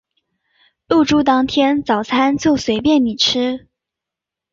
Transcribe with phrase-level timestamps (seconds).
[0.87, 3.67] 入住当天早餐就随便你吃